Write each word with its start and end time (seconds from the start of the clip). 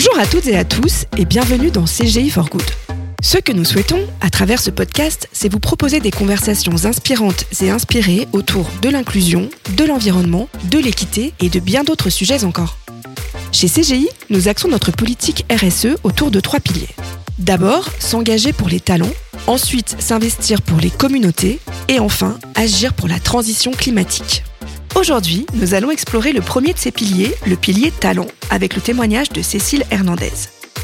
Bonjour 0.00 0.16
à 0.20 0.26
toutes 0.26 0.46
et 0.46 0.56
à 0.56 0.64
tous 0.64 1.06
et 1.16 1.24
bienvenue 1.24 1.72
dans 1.72 1.84
CGI 1.84 2.30
for 2.30 2.48
Good. 2.48 2.62
Ce 3.20 3.36
que 3.36 3.50
nous 3.50 3.64
souhaitons, 3.64 3.98
à 4.20 4.30
travers 4.30 4.60
ce 4.60 4.70
podcast, 4.70 5.28
c'est 5.32 5.50
vous 5.50 5.58
proposer 5.58 5.98
des 5.98 6.12
conversations 6.12 6.84
inspirantes 6.84 7.46
et 7.60 7.70
inspirées 7.70 8.28
autour 8.32 8.70
de 8.80 8.90
l'inclusion, 8.90 9.50
de 9.76 9.84
l'environnement, 9.84 10.48
de 10.70 10.78
l'équité 10.78 11.34
et 11.40 11.48
de 11.48 11.58
bien 11.58 11.82
d'autres 11.82 12.10
sujets 12.10 12.44
encore. 12.44 12.78
Chez 13.50 13.68
CGI, 13.68 14.08
nous 14.30 14.46
axons 14.46 14.68
notre 14.68 14.92
politique 14.92 15.44
RSE 15.50 15.96
autour 16.04 16.30
de 16.30 16.38
trois 16.38 16.60
piliers. 16.60 16.94
D'abord, 17.40 17.90
s'engager 17.98 18.52
pour 18.52 18.68
les 18.68 18.78
talents, 18.78 19.14
ensuite 19.48 19.96
s'investir 19.98 20.62
pour 20.62 20.78
les 20.78 20.90
communautés 20.90 21.58
et 21.88 21.98
enfin 21.98 22.38
agir 22.54 22.94
pour 22.94 23.08
la 23.08 23.18
transition 23.18 23.72
climatique. 23.72 24.44
Aujourd'hui, 24.98 25.46
nous 25.54 25.74
allons 25.74 25.92
explorer 25.92 26.32
le 26.32 26.40
premier 26.40 26.72
de 26.72 26.78
ces 26.78 26.90
piliers, 26.90 27.32
le 27.46 27.54
pilier 27.54 27.92
talent, 27.92 28.26
avec 28.50 28.74
le 28.74 28.80
témoignage 28.80 29.28
de 29.28 29.42
Cécile 29.42 29.84
Hernandez. 29.92 30.32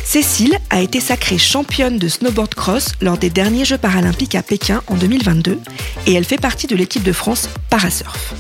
Cécile 0.05 0.57
a 0.71 0.81
été 0.81 1.01
sacrée 1.01 1.37
championne 1.37 1.99
de 1.99 2.07
snowboard 2.07 2.55
cross 2.55 2.93
lors 3.01 3.19
des 3.19 3.29
derniers 3.29 3.65
Jeux 3.65 3.77
paralympiques 3.77 4.37
à 4.37 4.43
Pékin 4.45 4.85
en 4.87 4.95
2022 4.95 5.59
et 6.07 6.13
elle 6.13 6.25
fait 6.25 6.41
partie 6.41 6.69
de 6.69 6.77
l'équipe 6.77 7.03
de 7.03 7.11
France 7.11 7.49
Parasurf. 7.71 8.35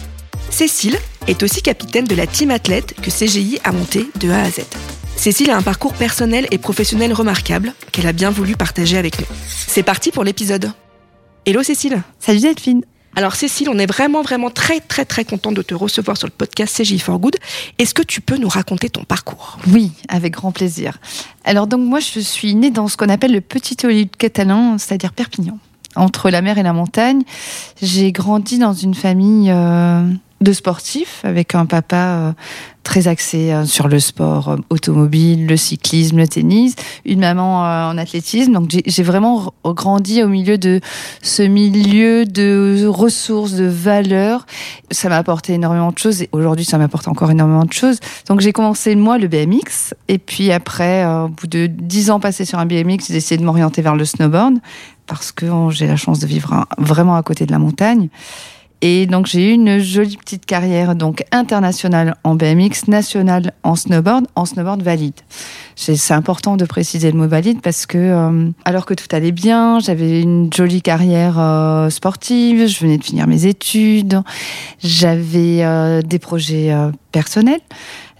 Cécile 0.48 0.96
est 1.26 1.42
aussi 1.42 1.60
capitaine 1.60 2.06
de 2.06 2.14
la 2.14 2.28
team 2.28 2.52
athlète 2.52 2.94
que 3.02 3.10
CGI 3.10 3.58
a 3.64 3.72
montée 3.72 4.08
de 4.20 4.30
A 4.30 4.42
à 4.42 4.50
Z. 4.50 4.60
Cécile 5.16 5.50
a 5.50 5.56
un 5.56 5.62
parcours 5.62 5.94
personnel 5.94 6.46
et 6.52 6.58
professionnel 6.58 7.12
remarquable 7.12 7.74
qu'elle 7.90 8.06
a 8.06 8.12
bien 8.12 8.30
voulu 8.30 8.54
partager 8.54 8.96
avec 8.96 9.18
nous. 9.18 9.26
C'est 9.48 9.82
parti 9.82 10.12
pour 10.12 10.22
l'épisode. 10.22 10.70
Hello 11.46 11.64
Cécile. 11.64 12.00
Salut 12.20 12.40
Delphine. 12.40 12.84
Alors 13.16 13.36
Cécile, 13.36 13.68
on 13.70 13.78
est 13.78 13.86
vraiment 13.86 14.22
vraiment 14.22 14.50
très 14.50 14.80
très 14.80 15.04
très 15.04 15.24
content 15.24 15.52
de 15.52 15.62
te 15.62 15.74
recevoir 15.74 16.16
sur 16.16 16.26
le 16.26 16.32
podcast 16.32 16.76
CGI 16.76 16.98
for 16.98 17.18
Good. 17.18 17.36
Est-ce 17.78 17.94
que 17.94 18.02
tu 18.02 18.20
peux 18.20 18.36
nous 18.36 18.48
raconter 18.48 18.90
ton 18.90 19.04
parcours? 19.04 19.58
Oui, 19.68 19.92
avec 20.08 20.32
grand 20.32 20.50
plaisir. 20.50 20.98
Alors 21.44 21.68
donc 21.68 21.80
moi 21.80 22.00
je 22.00 22.18
suis 22.18 22.56
née 22.56 22.70
dans 22.70 22.88
ce 22.88 22.96
qu'on 22.96 23.08
appelle 23.08 23.32
le 23.32 23.40
petit 23.40 23.76
Hollywood 23.84 24.16
catalan, 24.16 24.78
c'est-à-dire 24.78 25.12
Perpignan, 25.12 25.58
entre 25.94 26.28
la 26.28 26.42
mer 26.42 26.58
et 26.58 26.64
la 26.64 26.72
montagne. 26.72 27.22
J'ai 27.80 28.10
grandi 28.10 28.58
dans 28.58 28.72
une 28.72 28.94
famille 28.94 29.50
euh, 29.50 30.08
de 30.44 30.52
sportifs 30.52 31.20
avec 31.24 31.56
un 31.56 31.66
papa 31.66 31.96
euh, 31.96 32.32
très 32.84 33.08
axé 33.08 33.50
euh, 33.50 33.64
sur 33.64 33.88
le 33.88 33.98
sport 33.98 34.50
euh, 34.50 34.56
automobile, 34.70 35.46
le 35.46 35.56
cyclisme, 35.56 36.18
le 36.18 36.28
tennis, 36.28 36.76
une 37.04 37.20
maman 37.20 37.62
en 37.62 37.98
athlétisme. 37.98 38.52
Donc 38.52 38.70
j'ai 38.86 39.02
vraiment 39.02 39.52
grandi 39.64 40.22
au 40.22 40.28
milieu 40.28 40.58
de 40.58 40.80
ce 41.22 41.42
milieu 41.42 42.26
de 42.26 42.86
ressources, 42.86 43.54
de 43.54 43.64
valeurs. 43.64 44.46
Ça 44.90 45.08
m'a 45.08 45.16
apporté 45.16 45.54
énormément 45.54 45.90
de 45.90 45.98
choses 45.98 46.22
et 46.22 46.28
aujourd'hui 46.30 46.64
ça 46.64 46.78
m'apporte 46.78 47.08
encore 47.08 47.30
énormément 47.30 47.64
de 47.64 47.72
choses. 47.72 47.98
Donc 48.28 48.40
j'ai 48.40 48.52
commencé 48.52 48.94
moi 48.94 49.18
le 49.18 49.26
BMX 49.26 49.94
et 50.08 50.18
puis 50.18 50.52
après, 50.52 51.04
au 51.06 51.28
bout 51.28 51.46
de 51.46 51.66
dix 51.66 52.10
ans 52.10 52.20
passés 52.20 52.44
sur 52.44 52.58
un 52.58 52.66
BMX, 52.66 53.06
j'ai 53.08 53.14
décidé 53.14 53.38
de 53.38 53.44
m'orienter 53.44 53.82
vers 53.82 53.96
le 53.96 54.04
snowboard 54.04 54.58
parce 55.06 55.32
que 55.32 55.46
j'ai 55.70 55.86
la 55.86 55.96
chance 55.96 56.20
de 56.20 56.26
vivre 56.26 56.66
vraiment 56.78 57.16
à 57.16 57.22
côté 57.22 57.46
de 57.46 57.52
la 57.52 57.58
montagne. 57.58 58.08
Et 58.86 59.06
donc 59.06 59.24
j'ai 59.24 59.48
eu 59.48 59.52
une 59.52 59.78
jolie 59.78 60.18
petite 60.18 60.44
carrière 60.44 60.94
donc 60.94 61.24
internationale 61.32 62.16
en 62.22 62.34
BMX, 62.34 62.86
nationale 62.86 63.54
en 63.62 63.76
snowboard, 63.76 64.26
en 64.36 64.44
snowboard 64.44 64.82
valide. 64.82 65.14
C'est 65.74 66.12
important 66.12 66.58
de 66.58 66.66
préciser 66.66 67.10
le 67.10 67.16
mot 67.16 67.26
valide 67.26 67.62
parce 67.62 67.86
que 67.86 67.96
euh, 67.96 68.50
alors 68.66 68.84
que 68.84 68.92
tout 68.92 69.06
allait 69.12 69.32
bien, 69.32 69.78
j'avais 69.78 70.20
une 70.20 70.52
jolie 70.52 70.82
carrière 70.82 71.40
euh, 71.40 71.88
sportive, 71.88 72.66
je 72.66 72.78
venais 72.80 72.98
de 72.98 73.04
finir 73.04 73.26
mes 73.26 73.46
études, 73.46 74.20
j'avais 74.82 75.64
euh, 75.64 76.02
des 76.02 76.18
projets 76.18 76.70
personnels 77.14 77.60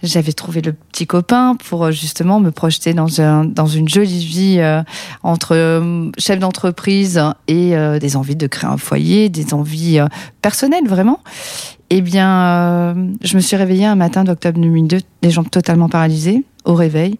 j'avais 0.05 0.33
trouvé 0.33 0.61
le 0.61 0.73
petit 0.73 1.07
copain 1.07 1.55
pour 1.55 1.85
euh, 1.85 1.91
justement 1.91 2.39
me 2.39 2.51
projeter 2.51 2.93
dans, 2.93 3.21
un, 3.21 3.43
dans 3.45 3.67
une 3.67 3.89
jolie 3.89 4.25
vie 4.25 4.57
euh, 4.59 4.81
entre 5.23 5.55
euh, 5.55 6.09
chef 6.17 6.39
d'entreprise 6.39 7.21
et 7.47 7.75
des 7.99 8.15
envies 8.15 8.35
de 8.35 8.47
créer 8.47 8.69
un 8.69 8.77
foyer, 8.77 9.29
des 9.29 9.53
envies 9.53 9.99
personnelles 10.41 10.87
vraiment. 10.87 11.19
Eh 11.89 12.01
bien, 12.01 12.95
je 13.21 13.35
me 13.35 13.41
suis 13.41 13.55
réveillée 13.55 13.85
un 13.85 13.95
matin 13.95 14.23
d'octobre 14.23 14.59
2002, 14.59 14.99
les 15.21 15.31
jambes 15.31 15.49
totalement 15.49 15.89
paralysées 15.89 16.43
au 16.65 16.73
réveil, 16.73 17.17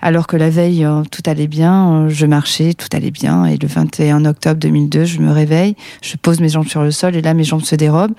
alors 0.00 0.26
que 0.26 0.36
la 0.36 0.50
veille, 0.50 0.84
euh, 0.84 1.02
tout 1.10 1.22
allait 1.26 1.46
bien, 1.46 1.92
euh, 1.92 2.08
je 2.08 2.26
marchais, 2.26 2.74
tout 2.74 2.88
allait 2.92 3.10
bien, 3.10 3.44
et 3.44 3.56
le 3.56 3.66
21 3.66 4.24
octobre 4.24 4.60
2002, 4.60 5.04
je 5.04 5.20
me 5.20 5.30
réveille, 5.30 5.74
je 6.02 6.16
pose 6.16 6.40
mes 6.40 6.48
jambes 6.48 6.66
sur 6.66 6.82
le 6.82 6.90
sol, 6.90 7.16
et 7.16 7.22
là, 7.22 7.34
mes 7.34 7.44
jambes 7.44 7.62
se 7.62 7.74
dérobent, 7.74 8.14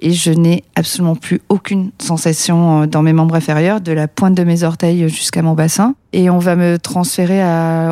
et 0.00 0.12
je 0.12 0.30
n'ai 0.30 0.64
absolument 0.74 1.16
plus 1.16 1.40
aucune 1.48 1.90
sensation 1.98 2.82
euh, 2.82 2.86
dans 2.86 3.02
mes 3.02 3.12
membres 3.12 3.34
inférieurs, 3.34 3.80
de 3.80 3.92
la 3.92 4.08
pointe 4.08 4.34
de 4.34 4.44
mes 4.44 4.62
orteils 4.62 5.08
jusqu'à 5.08 5.42
mon 5.42 5.54
bassin, 5.54 5.94
et 6.12 6.30
on 6.30 6.38
va 6.38 6.56
me 6.56 6.78
transférer 6.78 7.42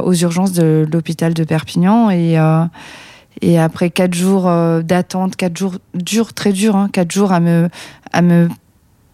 aux 0.03 0.15
urgences 0.15 0.53
de 0.53 0.87
l'hôpital 0.91 1.35
de 1.35 1.45
Perpignan, 1.45 2.11
et... 2.11 2.37
après 3.59 3.91
quatre 3.91 4.15
jours 4.15 4.51
d'attente, 4.83 5.37
quatre 5.37 5.57
jours 5.57 5.75
durs, 5.95 6.33
très 6.33 6.53
durs, 6.53 6.77
hein, 6.77 6.89
quatre 6.91 7.13
jours 7.13 7.33
à 7.33 7.41
me, 7.41 7.69
à 8.13 8.23
me 8.23 8.49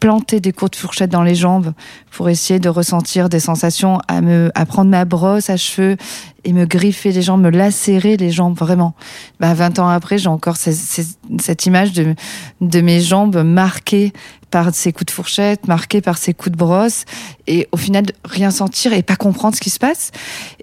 planter 0.02 0.40
des 0.40 0.50
courtes 0.50 0.74
fourchettes 0.74 1.12
dans 1.12 1.22
les 1.22 1.36
jambes 1.36 1.74
pour 2.10 2.28
essayer 2.28 2.58
de 2.58 2.68
ressentir 2.68 3.28
des 3.28 3.38
sensations, 3.38 4.00
à 4.08 4.20
me, 4.20 4.50
à 4.56 4.66
prendre 4.66 4.90
ma 4.90 5.04
brosse 5.04 5.48
à 5.48 5.56
cheveux 5.56 5.96
et 6.42 6.52
me 6.52 6.64
griffer 6.64 7.12
les 7.12 7.22
jambes, 7.22 7.40
me 7.40 7.50
lacérer 7.50 8.16
les 8.16 8.32
jambes 8.32 8.58
vraiment. 8.58 8.96
Bah, 9.38 9.54
20 9.54 9.78
ans 9.78 9.86
après, 9.86 10.18
j'ai 10.18 10.26
encore 10.26 10.56
cette 10.56 11.66
image 11.66 11.92
de, 11.92 12.80
mes 12.80 13.00
jambes 13.00 13.44
marquées 13.44 14.12
par 14.50 14.74
ces 14.74 14.92
coups 14.92 15.06
de 15.06 15.12
fourchette, 15.12 15.68
marquées 15.68 16.00
par 16.00 16.18
ces 16.18 16.34
coups 16.34 16.50
de 16.50 16.58
brosse, 16.58 17.04
et 17.46 17.68
au 17.70 17.76
final 17.76 18.06
rien 18.24 18.50
sentir 18.50 18.92
et 18.92 19.04
pas 19.04 19.14
comprendre 19.14 19.54
ce 19.54 19.60
qui 19.60 19.70
se 19.70 19.78
passe. 19.78 20.10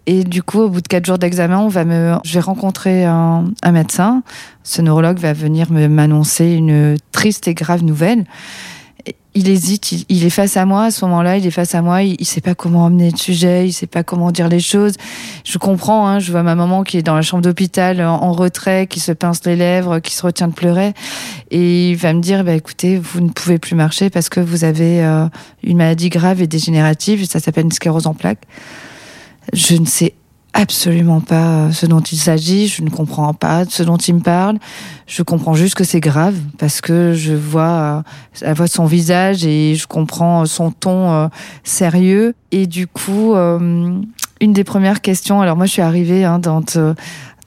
Et 0.05 0.25
du 0.25 0.43
coup, 0.43 0.59
au 0.59 0.69
bout 0.69 0.81
de 0.81 0.87
quatre 0.89 1.05
jours 1.05 1.17
d'examen, 1.17 1.59
on 1.59 1.69
va 1.69 1.85
me, 1.85 2.17
je 2.25 2.33
vais 2.33 2.41
rencontrer 2.41 3.05
un, 3.05 3.45
un 3.63 3.71
médecin. 3.71 4.21
Ce 4.63 4.81
neurologue 4.81 5.17
va 5.19 5.31
venir 5.31 5.71
m'annoncer 5.71 6.51
une 6.51 6.97
triste 7.13 7.47
et 7.47 7.53
grave 7.53 7.85
nouvelle 7.85 8.25
il 9.35 9.47
hésite, 9.47 10.05
il, 10.09 10.25
est 10.25 10.29
face 10.29 10.57
à 10.57 10.65
moi 10.65 10.85
à 10.85 10.91
ce 10.91 11.05
moment-là, 11.05 11.37
il 11.37 11.45
est 11.45 11.51
face 11.51 11.75
à 11.75 11.81
moi, 11.81 12.01
il, 12.01 12.17
ne 12.19 12.25
sait 12.25 12.41
pas 12.41 12.55
comment 12.55 12.85
amener 12.85 13.11
le 13.11 13.17
sujet, 13.17 13.67
il 13.67 13.71
sait 13.71 13.87
pas 13.87 14.03
comment 14.03 14.31
dire 14.31 14.49
les 14.49 14.59
choses. 14.59 14.95
Je 15.45 15.57
comprends, 15.57 16.07
hein, 16.07 16.19
je 16.19 16.31
vois 16.31 16.43
ma 16.43 16.55
maman 16.55 16.83
qui 16.83 16.97
est 16.97 17.03
dans 17.03 17.15
la 17.15 17.21
chambre 17.21 17.43
d'hôpital 17.43 18.01
en, 18.01 18.33
retrait, 18.33 18.87
qui 18.87 18.99
se 18.99 19.11
pince 19.11 19.45
les 19.45 19.55
lèvres, 19.55 19.99
qui 19.99 20.13
se 20.13 20.23
retient 20.23 20.47
de 20.47 20.53
pleurer, 20.53 20.93
et 21.51 21.91
il 21.91 21.95
va 21.95 22.13
me 22.13 22.21
dire, 22.21 22.43
bah 22.43 22.53
écoutez, 22.53 22.97
vous 22.97 23.21
ne 23.21 23.29
pouvez 23.29 23.59
plus 23.59 23.75
marcher 23.75 24.09
parce 24.09 24.29
que 24.29 24.39
vous 24.39 24.63
avez 24.63 25.03
euh, 25.03 25.27
une 25.63 25.77
maladie 25.77 26.09
grave 26.09 26.41
et 26.41 26.47
dégénérative, 26.47 27.25
ça 27.25 27.39
s'appelle 27.39 27.65
une 27.65 27.71
sclérose 27.71 28.07
en 28.07 28.13
plaques. 28.13 28.43
Je 29.53 29.75
ne 29.75 29.85
sais 29.85 30.15
absolument 30.59 31.21
pas 31.21 31.67
euh, 31.67 31.71
ce 31.71 31.85
dont 31.85 32.01
il 32.01 32.17
s'agit, 32.17 32.67
je 32.67 32.83
ne 32.83 32.89
comprends 32.89 33.33
pas 33.33 33.63
ce 33.65 33.81
dont 33.81 33.95
il 33.95 34.15
me 34.15 34.19
parle. 34.19 34.57
Je 35.07 35.23
comprends 35.23 35.53
juste 35.53 35.75
que 35.75 35.85
c'est 35.85 36.01
grave 36.01 36.35
parce 36.57 36.81
que 36.81 37.13
je 37.13 37.33
vois 37.33 37.63
euh, 37.63 38.01
la 38.41 38.53
de 38.53 38.65
son 38.65 38.85
visage 38.85 39.45
et 39.45 39.75
je 39.75 39.87
comprends 39.87 40.45
son 40.45 40.71
ton 40.71 41.11
euh, 41.11 41.27
sérieux. 41.63 42.35
Et 42.51 42.67
du 42.67 42.87
coup, 42.87 43.35
une 43.35 44.07
des 44.41 44.63
premières 44.63 45.01
questions. 45.01 45.39
Alors 45.39 45.55
moi, 45.55 45.67
je 45.67 45.71
suis 45.71 45.81
arrivée 45.83 46.25
hein, 46.25 46.39
dans 46.39 46.63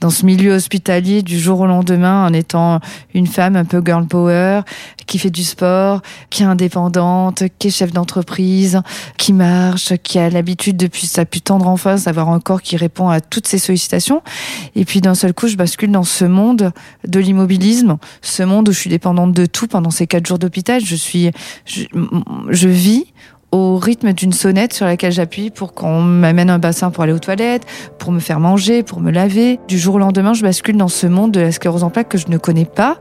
dans 0.03 0.11
ce 0.11 0.27
milieu 0.27 0.53
hospitalier 0.53 1.23
du 1.23 1.39
jour 1.39 1.61
au 1.61 1.67
lendemain 1.67 2.27
en 2.27 2.33
étant 2.33 2.81
une 3.15 3.29
femme 3.29 3.55
un 3.55 3.65
peu 3.65 3.81
girl 3.85 4.05
power, 4.07 4.63
qui 5.07 5.19
fait 5.19 5.31
du 5.31 5.45
sport, 5.45 6.03
qui 6.29 6.43
est 6.43 6.47
indépendante, 6.47 7.45
qui 7.61 7.69
est 7.69 7.71
chef 7.71 7.93
d'entreprise, 7.93 8.83
qui 9.17 9.33
marche, 9.33 9.95
qui 10.03 10.19
a 10.19 10.29
l'habitude 10.29 10.77
depuis 10.77 11.07
sa 11.07 11.25
plus 11.25 11.41
tendre 11.41 11.69
enfance 11.69 12.05
d'avoir 12.05 12.31
un 12.31 12.41
corps 12.41 12.63
qui 12.63 12.77
répond 12.77 13.11
à 13.11 13.21
toutes 13.21 13.47
ces 13.47 13.59
sollicitations. 13.59 14.23
Et 14.75 14.85
puis 14.85 15.01
d'un 15.01 15.15
seul 15.15 15.33
coup, 15.35 15.47
je 15.47 15.57
bascule 15.57 15.93
dans 15.93 16.03
ce 16.03 16.25
monde 16.25 16.73
de 17.07 17.21
l'immobilisme, 17.21 17.99
ce 18.23 18.43
monde 18.43 18.69
où 18.69 18.73
je 18.73 18.79
suis 18.79 18.91
dépendante 18.91 19.33
de 19.33 19.47
tout 19.47 19.69
pendant 19.69 19.91
ces 19.91 20.09
quatre 20.09 20.27
jours 20.27 20.41
d'hôpital. 20.41 20.85
Je 20.85 20.97
suis, 20.97 21.31
je, 21.65 21.85
je 22.49 22.69
vis 22.69 23.07
au 23.53 23.77
rythme 23.77 24.13
d'une 24.13 24.33
sonnette 24.33 24.73
sur 24.73 24.87
laquelle 24.87 25.13
j'appuie 25.13 25.51
pour 25.51 25.75
qu'on 25.75 26.01
m'amène 26.01 26.51
un 26.51 26.59
bassin 26.59 26.91
pour 26.91 27.05
aller 27.05 27.13
aux 27.13 27.19
toilettes, 27.19 27.65
pour 27.99 28.11
me 28.11 28.19
faire 28.19 28.41
manger, 28.41 28.83
pour 28.83 29.01
me 29.01 29.11
laver. 29.11 29.61
Du 29.69 29.79
jour 29.79 29.97
au 29.97 29.99
lendemain, 29.99 30.33
je 30.33 30.43
bascule 30.43 30.77
dans 30.77 30.89
ce 30.89 31.07
monde 31.07 31.33
de 31.33 31.41
la 31.41 31.53
sclérose 31.53 31.85
en 31.85 31.91
plaques 31.91 32.09
que 32.09 32.19
je 32.19 32.29
ne 32.29 32.39
connais 32.39 32.65
pas. 32.65 32.99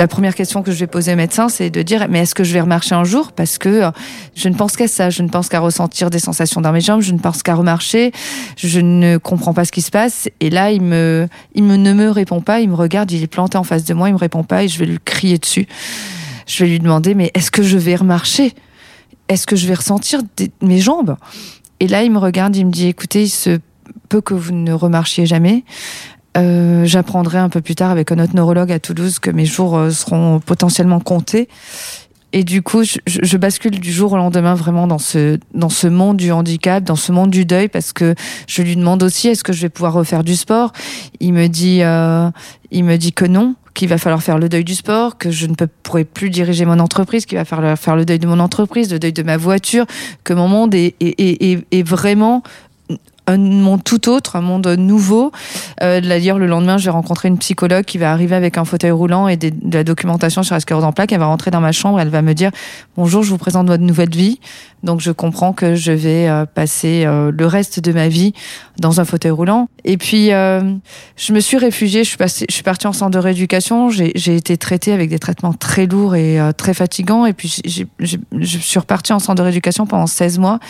La 0.00 0.08
première 0.08 0.34
question 0.34 0.62
que 0.62 0.72
je 0.72 0.78
vais 0.78 0.86
poser 0.86 1.12
au 1.12 1.16
médecin, 1.16 1.50
c'est 1.50 1.68
de 1.68 1.82
dire 1.82 2.06
mais 2.08 2.20
est-ce 2.20 2.34
que 2.34 2.42
je 2.42 2.54
vais 2.54 2.62
remarcher 2.62 2.94
un 2.94 3.04
jour? 3.04 3.32
Parce 3.32 3.58
que 3.58 3.68
euh, 3.68 3.90
je 4.34 4.48
ne 4.48 4.54
pense 4.54 4.74
qu'à 4.74 4.88
ça, 4.88 5.10
je 5.10 5.22
ne 5.22 5.28
pense 5.28 5.50
qu'à 5.50 5.60
ressentir 5.60 6.08
des 6.08 6.18
sensations 6.18 6.62
dans 6.62 6.72
mes 6.72 6.80
jambes, 6.80 7.02
je 7.02 7.12
ne 7.12 7.18
pense 7.18 7.42
qu'à 7.42 7.54
remarcher, 7.54 8.10
je 8.56 8.80
ne 8.80 9.18
comprends 9.18 9.52
pas 9.52 9.66
ce 9.66 9.72
qui 9.72 9.82
se 9.82 9.90
passe. 9.90 10.30
Et 10.40 10.48
là, 10.48 10.70
il 10.70 10.80
me, 10.80 11.28
il 11.54 11.64
me 11.64 11.76
ne 11.76 11.92
me 11.92 12.08
répond 12.08 12.40
pas, 12.40 12.60
il 12.60 12.70
me 12.70 12.76
regarde, 12.76 13.12
il 13.12 13.22
est 13.22 13.26
planté 13.26 13.58
en 13.58 13.62
face 13.62 13.84
de 13.84 13.92
moi, 13.92 14.08
il 14.08 14.14
me 14.14 14.18
répond 14.18 14.42
pas. 14.42 14.64
Et 14.64 14.68
je 14.68 14.78
vais 14.78 14.86
lui 14.86 15.00
crier 15.04 15.36
dessus. 15.36 15.66
Je 16.46 16.64
vais 16.64 16.70
lui 16.70 16.78
demander 16.78 17.14
mais 17.14 17.30
est-ce 17.34 17.50
que 17.50 17.62
je 17.62 17.76
vais 17.76 17.96
remarcher? 17.96 18.54
Est-ce 19.28 19.46
que 19.46 19.54
je 19.54 19.66
vais 19.66 19.74
ressentir 19.74 20.22
mes 20.62 20.80
jambes? 20.80 21.18
Et 21.78 21.88
là, 21.88 22.04
il 22.04 22.10
me 22.10 22.18
regarde, 22.18 22.56
il 22.56 22.64
me 22.64 22.72
dit 22.72 22.86
écoutez, 22.88 23.24
il 23.24 23.28
se 23.28 23.58
peut 24.08 24.22
que 24.22 24.32
vous 24.32 24.52
ne 24.52 24.72
remarchiez 24.72 25.26
jamais 25.26 25.62
Euh, 26.36 26.84
j'apprendrai 26.84 27.38
un 27.38 27.48
peu 27.48 27.60
plus 27.60 27.74
tard 27.74 27.90
avec 27.90 28.12
un 28.12 28.18
autre 28.18 28.36
neurologue 28.36 28.70
à 28.70 28.78
Toulouse 28.78 29.18
que 29.18 29.30
mes 29.30 29.46
jours 29.46 29.76
euh, 29.76 29.90
seront 29.90 30.38
potentiellement 30.38 31.00
comptés. 31.00 31.48
Et 32.32 32.44
du 32.44 32.62
coup, 32.62 32.84
je, 32.84 33.36
bascule 33.36 33.80
du 33.80 33.90
jour 33.90 34.12
au 34.12 34.16
lendemain 34.16 34.54
vraiment 34.54 34.86
dans 34.86 34.98
ce 34.98 35.40
dans 35.52 35.68
ce 35.68 35.88
monde 35.88 36.16
du 36.16 36.30
handicap, 36.30 36.84
dans 36.84 36.94
ce 36.94 37.10
monde 37.10 37.30
du 37.30 37.44
deuil, 37.44 37.66
parce 37.66 37.92
que 37.92 38.14
je 38.46 38.62
lui 38.62 38.76
demande 38.76 39.02
aussi 39.02 39.26
est-ce 39.26 39.42
que 39.42 39.52
je 39.52 39.62
vais 39.62 39.68
pouvoir 39.68 39.94
refaire 39.94 40.22
du 40.22 40.36
sport? 40.36 40.72
Il 41.18 41.32
me 41.32 41.48
dit 41.48 41.82
euh, 41.82 42.30
il 42.70 42.84
me 42.84 42.96
dit 42.98 43.12
que 43.12 43.24
non, 43.24 43.56
qu'il 43.74 43.88
va 43.88 43.98
falloir 43.98 44.22
faire 44.22 44.38
le 44.38 44.48
deuil 44.48 44.62
du 44.62 44.76
sport, 44.76 45.18
que 45.18 45.32
je 45.32 45.48
ne 45.48 45.54
pourrai 45.82 46.04
plus 46.04 46.30
diriger 46.30 46.64
mon 46.66 46.78
entreprise, 46.78 47.26
qu'il 47.26 47.36
va 47.36 47.44
falloir 47.44 47.76
faire 47.76 47.96
le 47.96 48.04
deuil 48.04 48.20
de 48.20 48.28
mon 48.28 48.38
entreprise, 48.38 48.92
le 48.92 49.00
deuil 49.00 49.12
de 49.12 49.24
ma 49.24 49.36
voiture, 49.36 49.86
que 50.22 50.32
mon 50.32 50.46
monde 50.46 50.72
est, 50.76 50.94
est, 51.00 51.64
est 51.68 51.82
vraiment 51.82 52.44
un 53.30 53.38
monde 53.38 53.82
tout 53.84 54.08
autre, 54.08 54.36
un 54.36 54.40
monde 54.40 54.66
nouveau. 54.66 55.32
Euh, 55.82 56.00
D'ailleurs, 56.00 56.38
le 56.38 56.46
lendemain, 56.46 56.78
je 56.78 56.84
vais 56.84 56.90
rencontrer 56.90 57.28
une 57.28 57.38
psychologue 57.38 57.84
qui 57.84 57.98
va 57.98 58.12
arriver 58.12 58.34
avec 58.34 58.58
un 58.58 58.64
fauteuil 58.64 58.90
roulant 58.90 59.28
et 59.28 59.36
de 59.36 59.52
la 59.72 59.84
documentation 59.84 60.42
sur 60.42 60.54
la 60.54 60.60
sclérose 60.60 60.84
en 60.84 60.92
plaques. 60.92 61.12
Elle 61.12 61.20
va 61.20 61.26
rentrer 61.26 61.50
dans 61.50 61.60
ma 61.60 61.72
chambre, 61.72 62.00
elle 62.00 62.08
va 62.08 62.22
me 62.22 62.34
dire 62.34 62.50
Bonjour, 62.96 63.22
je 63.22 63.30
vous 63.30 63.38
présente 63.38 63.66
votre 63.66 63.82
nouvelle 63.82 64.10
vie. 64.10 64.40
Donc, 64.82 65.00
je 65.00 65.10
comprends 65.10 65.52
que 65.52 65.74
je 65.74 65.92
vais 65.92 66.28
euh, 66.28 66.46
passer 66.46 67.04
euh, 67.04 67.30
le 67.36 67.46
reste 67.46 67.80
de 67.80 67.92
ma 67.92 68.08
vie 68.08 68.32
dans 68.78 69.00
un 69.00 69.04
fauteuil 69.04 69.30
roulant. 69.30 69.68
Et 69.84 69.98
puis, 69.98 70.32
euh, 70.32 70.74
je 71.16 71.32
me 71.32 71.40
suis 71.40 71.58
réfugiée, 71.58 72.02
je 72.02 72.08
suis, 72.08 72.16
passée, 72.16 72.46
je 72.48 72.54
suis 72.54 72.62
partie 72.62 72.86
en 72.86 72.92
centre 72.92 73.10
de 73.10 73.18
rééducation. 73.18 73.90
J'ai 73.90 74.36
été 74.36 74.56
traitée 74.56 74.92
avec 74.92 75.10
des 75.10 75.18
traitements 75.18 75.52
très 75.52 75.86
lourds 75.86 76.14
et 76.14 76.38
très 76.56 76.72
fatigants. 76.72 77.26
Et 77.26 77.34
puis, 77.34 77.60
je 77.98 78.58
suis 78.58 78.78
repartie 78.78 79.12
en 79.12 79.18
centre 79.18 79.36
de 79.36 79.42
rééducation 79.42 79.86
pendant 79.86 80.06
16 80.06 80.38
mois. 80.38 80.60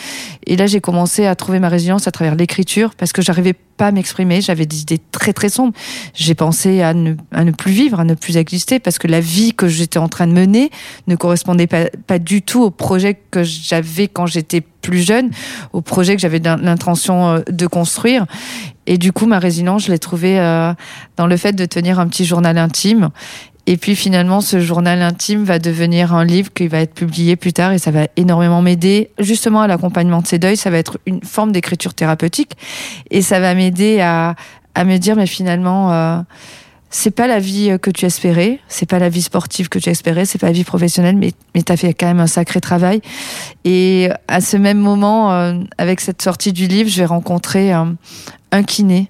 Et 0.45 0.57
là, 0.57 0.67
j'ai 0.67 0.81
commencé 0.81 1.25
à 1.25 1.35
trouver 1.35 1.59
ma 1.59 1.69
résilience 1.69 2.07
à 2.07 2.11
travers 2.11 2.35
l'écriture 2.35 2.50
parce 2.97 3.11
que 3.13 3.21
j'arrivais 3.21 3.53
pas 3.53 3.87
à 3.87 3.91
m'exprimer. 3.91 4.41
J'avais 4.41 4.65
des 4.65 4.81
idées 4.81 4.99
très 5.11 5.33
très 5.33 5.49
sombres. 5.49 5.73
J'ai 6.13 6.35
pensé 6.35 6.81
à 6.81 6.93
ne, 6.93 7.15
à 7.31 7.43
ne, 7.43 7.51
plus 7.51 7.71
vivre, 7.71 7.99
à 7.99 8.03
ne 8.03 8.13
plus 8.13 8.37
exister 8.37 8.79
parce 8.79 8.99
que 8.99 9.07
la 9.07 9.19
vie 9.19 9.53
que 9.53 9.67
j'étais 9.67 9.99
en 9.99 10.09
train 10.09 10.27
de 10.27 10.33
mener 10.33 10.69
ne 11.07 11.15
correspondait 11.15 11.67
pas, 11.67 11.85
pas 12.07 12.19
du 12.19 12.41
tout 12.41 12.61
au 12.61 12.71
projet 12.71 13.19
que 13.31 13.43
j'avais 13.43 14.07
quand 14.07 14.25
j'étais 14.25 14.61
plus 14.61 15.05
jeune, 15.05 15.29
au 15.73 15.81
projet 15.81 16.15
que 16.15 16.21
j'avais 16.21 16.39
l'intention 16.39 17.29
euh, 17.29 17.39
de 17.49 17.67
construire. 17.67 18.25
Et 18.87 18.97
du 18.97 19.11
coup, 19.11 19.27
ma 19.27 19.39
résilience, 19.39 19.85
je 19.85 19.91
l'ai 19.91 19.99
trouvée 19.99 20.39
euh, 20.39 20.73
dans 21.15 21.27
le 21.27 21.37
fait 21.37 21.53
de 21.53 21.65
tenir 21.65 21.99
un 21.99 22.07
petit 22.07 22.25
journal 22.25 22.57
intime 22.57 23.09
et 23.71 23.77
puis 23.77 23.95
finalement, 23.95 24.41
ce 24.41 24.59
journal 24.59 25.01
intime 25.01 25.45
va 25.45 25.57
devenir 25.57 26.13
un 26.13 26.25
livre 26.25 26.51
qui 26.53 26.67
va 26.67 26.81
être 26.81 26.93
publié 26.93 27.37
plus 27.37 27.53
tard 27.53 27.71
et 27.71 27.77
ça 27.77 27.89
va 27.89 28.09
énormément 28.17 28.61
m'aider 28.61 29.11
justement 29.17 29.61
à 29.61 29.67
l'accompagnement 29.67 30.21
de 30.21 30.27
ces 30.27 30.39
deuils. 30.39 30.57
Ça 30.57 30.69
va 30.69 30.77
être 30.77 30.99
une 31.05 31.23
forme 31.23 31.53
d'écriture 31.53 31.93
thérapeutique 31.93 32.57
et 33.11 33.21
ça 33.21 33.39
va 33.39 33.55
m'aider 33.55 34.01
à, 34.01 34.35
à 34.75 34.83
me 34.83 34.97
dire 34.97 35.15
mais 35.15 35.25
finalement 35.25 35.93
euh, 35.93 36.17
c'est 36.89 37.11
pas 37.11 37.27
la 37.27 37.39
vie 37.39 37.77
que 37.81 37.89
tu 37.89 38.05
espérais, 38.05 38.59
c'est 38.67 38.89
pas 38.89 38.99
la 38.99 39.07
vie 39.07 39.21
sportive 39.21 39.69
que 39.69 39.79
tu 39.79 39.89
espérais, 39.89 40.25
c'est 40.25 40.37
pas 40.37 40.47
la 40.47 40.51
vie 40.51 40.65
professionnelle, 40.65 41.15
mais, 41.15 41.31
mais 41.55 41.61
tu 41.61 41.71
as 41.71 41.77
fait 41.77 41.93
quand 41.93 42.07
même 42.07 42.19
un 42.19 42.27
sacré 42.27 42.59
travail. 42.59 42.99
Et 43.63 44.09
à 44.27 44.41
ce 44.41 44.57
même 44.57 44.79
moment, 44.79 45.31
euh, 45.31 45.53
avec 45.77 46.01
cette 46.01 46.21
sortie 46.21 46.51
du 46.51 46.67
livre, 46.67 46.89
je 46.89 46.97
vais 46.97 47.05
rencontrer 47.05 47.71
un, 47.71 47.95
un 48.51 48.63
kiné 48.63 49.09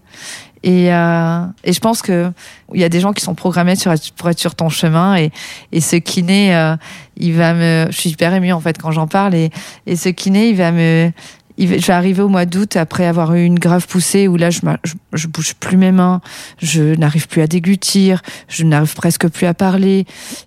et, 0.64 0.94
euh, 0.94 1.46
et 1.64 1.74
je 1.74 1.80
pense 1.80 2.02
que 2.02 2.32
il 2.74 2.80
y 2.80 2.84
a 2.84 2.90
des 2.90 3.00
gens 3.00 3.14
qui 3.14 3.24
sont 3.24 3.34
programmés 3.34 3.74
pour 4.16 4.30
être 4.30 4.40
sur 4.40 4.56
ton 4.56 4.70
chemin 4.70 5.16
et, 5.16 5.32
et 5.72 5.82
ce 5.82 5.96
kiné, 5.96 6.56
euh, 6.56 6.76
il 7.18 7.34
va 7.34 7.54
me, 7.54 7.88
je 7.90 7.98
suis 7.98 8.12
hyper 8.12 8.34
émue 8.34 8.54
en 8.54 8.60
fait 8.60 8.78
quand 8.78 8.92
j'en 8.92 9.08
parle 9.08 9.34
et, 9.34 9.50
et 9.88 9.96
ce 9.96 10.10
kiné, 10.10 10.50
il 10.50 10.56
va 10.56 10.72
me, 10.72 11.12
je 11.58 11.66
vais 11.66 11.94
arriver 11.94 12.22
au 12.22 12.30
mois 12.30 12.46
d'août 12.46 12.76
après 12.76 13.06
avoir 13.06 13.34
eu 13.34 13.44
une 13.44 13.58
grave 13.58 13.88
poussée 13.88 14.28
où 14.28 14.38
là 14.38 14.52
je, 14.52 14.62
je, 14.84 14.94
je 15.14 15.28
bouge 15.28 15.56
plus 15.56 15.78
mes 15.78 15.92
mains, 15.92 16.22
je 16.62 16.96
n'arrive 16.96 17.28
plus 17.28 17.42
à 17.42 17.48
déglutir, 17.48 18.22
je 18.48 18.64
n'arrive 18.64 18.94
presque 18.96 19.28
plus 19.30 19.48
à 19.48 19.54
parler. 19.54 20.06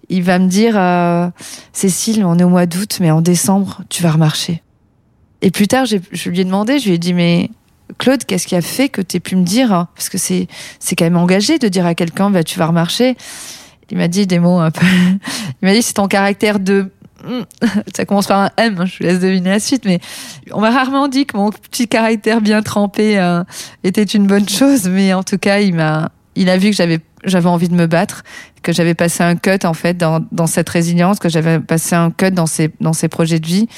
Il 0.09 0.23
va 0.23 0.39
me 0.39 0.49
dire, 0.49 0.75
euh, 0.77 1.29
Cécile, 1.73 2.25
on 2.25 2.39
est 2.39 2.45
au 2.45 2.49
mois 2.49 2.67
d'août, 2.67 2.99
mais 3.01 3.11
en 3.11 3.21
décembre 3.21 3.83
tu 3.89 4.03
vas 4.03 4.13
remarcher. 4.13 4.63
Et 5.43 5.51
plus 5.51 5.69
tard, 5.69 5.85
je 5.87 6.31
lui 6.31 6.41
ai 6.41 6.45
demandé, 6.45 6.79
je 6.79 6.87
lui 6.87 6.95
ai 6.95 6.99
dit 6.99 7.15
mais 7.15 7.51
Claude, 7.99 8.25
qu'est-ce 8.25 8.47
qui 8.47 8.57
a 8.57 8.63
fait 8.63 8.89
que 8.89 9.01
tu 9.03 9.17
aies 9.17 9.21
pu 9.21 9.37
me 9.37 9.45
dire 9.45 9.73
hein, 9.73 9.89
Parce 9.95 10.09
que 10.09 10.19
c'est 10.19 10.49
quand 10.97 11.05
même 11.05 11.17
engagé 11.17 11.59
de 11.59 11.69
dire 11.69 11.87
à 11.87 11.95
quelqu'un 11.95 12.31
bah 12.31 12.43
tu 12.43 12.59
vas 12.59 12.67
remarcher. 12.67 13.17
Il 13.91 13.99
m'a 13.99 14.09
dit 14.09 14.27
des 14.27 14.39
mots 14.39 14.59
un 14.59 14.71
peu. 14.71 14.87
Il 15.63 15.69
m'a 15.69 15.73
dit 15.73 15.83
c'est 15.83 15.93
ton 15.95 16.09
caractère 16.09 16.59
de 16.59 16.91
ça 17.95 18.05
commence 18.05 18.27
par 18.27 18.41
un 18.41 18.51
M, 18.57 18.77
hein, 18.79 18.85
je 18.87 18.99
vous 18.99 19.05
laisse 19.05 19.21
deviner 19.21 19.51
la 19.51 19.61
suite, 19.61 19.85
mais 19.85 20.01
on 20.53 20.61
m'a 20.61 20.71
rarement 20.71 21.09
dit 21.09 21.27
que 21.27 21.37
mon 21.37 21.51
petit 21.51 21.89
caractère 21.89 22.41
bien 22.41 22.63
trempé 22.63 23.19
euh, 23.19 23.43
était 23.83 24.03
une 24.03 24.27
bonne 24.27 24.49
chose, 24.49 24.89
mais 24.89 25.13
en 25.15 25.23
tout 25.23 25.39
cas, 25.39 25.61
il 25.61 25.75
m'a, 25.75 26.11
il 26.35 26.49
a 26.51 26.57
vu 26.57 26.71
que 26.71 26.77
j'avais, 26.77 27.01
j'avais 27.25 27.49
envie 27.49 27.69
de 27.69 27.75
me 27.75 27.87
battre, 27.87 28.23
que 28.63 28.73
j'avais 28.73 28.95
passé 28.95 29.23
un 29.23 29.37
cut 29.37 29.65
en 29.65 29.75
fait 29.75 29.97
dans, 29.97 30.21
dans 30.33 30.47
cette 30.47 30.69
résilience, 30.69 31.19
que 31.19 31.29
j'avais 31.29 31.61
passé 31.61 31.95
un 31.95 32.11
cut 32.11 32.31
dans 32.31 32.47
ces, 32.47 32.71
dans 32.81 32.93
ces 32.93 33.09
projets 33.09 33.41
de 33.41 33.47
vie, 33.47 33.69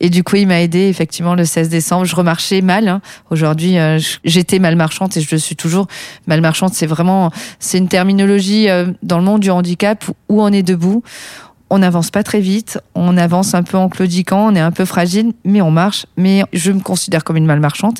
et 0.00 0.08
du 0.08 0.24
coup, 0.24 0.36
il 0.36 0.46
m'a 0.46 0.60
aidé 0.62 0.88
effectivement 0.88 1.34
le 1.34 1.44
16 1.44 1.68
décembre. 1.68 2.06
Je 2.06 2.16
remarchais 2.16 2.62
mal. 2.62 2.88
Hein. 2.88 3.02
Aujourd'hui, 3.30 3.78
euh, 3.78 3.98
j'étais 4.24 4.58
mal 4.58 4.74
marchande 4.74 5.14
et 5.16 5.20
je 5.20 5.28
le 5.30 5.38
suis 5.38 5.56
toujours. 5.56 5.86
Mal 6.26 6.40
marchande, 6.40 6.72
c'est 6.72 6.86
vraiment, 6.86 7.30
c'est 7.58 7.78
une 7.78 7.88
terminologie 7.88 8.70
euh, 8.70 8.86
dans 9.02 9.18
le 9.18 9.24
monde 9.24 9.40
du 9.40 9.50
handicap 9.50 10.04
où 10.28 10.42
on 10.42 10.48
est 10.48 10.62
debout. 10.62 11.02
On 11.70 11.78
n'avance 11.78 12.10
pas 12.10 12.22
très 12.22 12.40
vite, 12.40 12.78
on 12.94 13.16
avance 13.16 13.54
un 13.54 13.62
peu 13.62 13.76
en 13.76 13.88
claudiquant, 13.88 14.48
on 14.48 14.54
est 14.54 14.60
un 14.60 14.72
peu 14.72 14.84
fragile, 14.84 15.32
mais 15.44 15.62
on 15.62 15.70
marche. 15.70 16.06
Mais 16.16 16.42
je 16.52 16.72
me 16.72 16.80
considère 16.80 17.24
comme 17.24 17.36
une 17.36 17.46
malmarchante. 17.46 17.98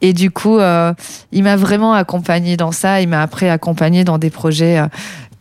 Et 0.00 0.12
du 0.12 0.30
coup, 0.30 0.58
euh, 0.58 0.94
il 1.30 1.44
m'a 1.44 1.56
vraiment 1.56 1.92
accompagné 1.92 2.56
dans 2.56 2.72
ça. 2.72 3.00
Il 3.00 3.08
m'a 3.08 3.22
après 3.22 3.50
accompagné 3.50 4.04
dans 4.04 4.18
des 4.18 4.30
projets 4.30 4.78
euh, 4.78 4.86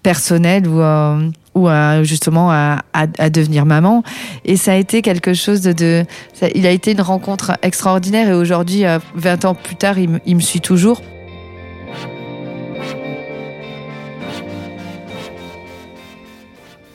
personnels 0.03 0.67
où 0.67 0.81
ou 1.53 1.67
à, 1.67 2.03
justement 2.03 2.51
à, 2.51 2.79
à, 2.93 3.07
à, 3.17 3.29
devenir 3.29 3.65
maman. 3.65 4.03
Et 4.45 4.57
ça 4.57 4.73
a 4.73 4.75
été 4.75 5.01
quelque 5.01 5.33
chose 5.33 5.61
de... 5.61 5.73
de 5.73 6.05
ça, 6.33 6.47
il 6.55 6.65
a 6.65 6.71
été 6.71 6.91
une 6.91 7.01
rencontre 7.01 7.57
extraordinaire 7.61 8.29
et 8.29 8.33
aujourd'hui, 8.33 8.83
20 9.15 9.45
euh, 9.45 9.47
ans 9.47 9.55
plus 9.55 9.75
tard, 9.75 9.97
il 9.99 10.35
me 10.35 10.41
suit 10.41 10.61
toujours. 10.61 11.01